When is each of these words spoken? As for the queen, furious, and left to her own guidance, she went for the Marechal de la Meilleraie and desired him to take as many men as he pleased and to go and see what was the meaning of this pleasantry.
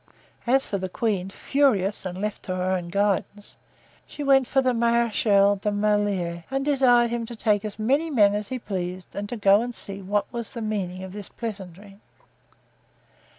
As 0.47 0.65
for 0.65 0.79
the 0.79 0.89
queen, 0.89 1.29
furious, 1.29 2.07
and 2.07 2.19
left 2.19 2.41
to 2.45 2.55
her 2.55 2.71
own 2.71 2.89
guidance, 2.89 3.55
she 4.07 4.23
went 4.23 4.47
for 4.47 4.59
the 4.59 4.73
Marechal 4.73 5.57
de 5.57 5.69
la 5.69 5.75
Meilleraie 5.75 6.43
and 6.49 6.65
desired 6.65 7.11
him 7.11 7.23
to 7.27 7.35
take 7.35 7.63
as 7.63 7.77
many 7.77 8.09
men 8.09 8.33
as 8.33 8.47
he 8.47 8.57
pleased 8.57 9.13
and 9.13 9.29
to 9.29 9.37
go 9.37 9.61
and 9.61 9.75
see 9.75 10.01
what 10.01 10.25
was 10.33 10.53
the 10.53 10.59
meaning 10.63 11.03
of 11.03 11.13
this 11.13 11.29
pleasantry. 11.29 11.99